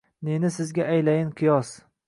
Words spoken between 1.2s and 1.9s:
qiyos